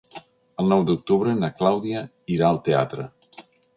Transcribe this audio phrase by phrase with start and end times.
[0.61, 2.01] El nou d'octubre na Clàudia
[2.37, 3.07] irà al teatre.